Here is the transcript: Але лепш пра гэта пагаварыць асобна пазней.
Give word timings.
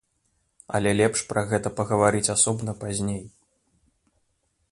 Але 0.79 0.93
лепш 0.99 1.19
пра 1.33 1.43
гэта 1.51 1.73
пагаварыць 1.79 2.31
асобна 2.35 2.71
пазней. 2.81 3.21